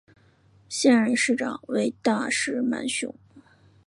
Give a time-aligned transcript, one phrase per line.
[0.67, 3.13] 现任市长为大石满雄。